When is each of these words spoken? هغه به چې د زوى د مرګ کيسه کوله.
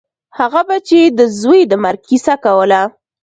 هغه 0.39 0.61
به 0.67 0.77
چې 0.87 0.99
د 1.17 1.19
زوى 1.39 1.61
د 1.67 1.73
مرګ 1.83 2.01
کيسه 2.09 2.33
کوله. 2.45 2.81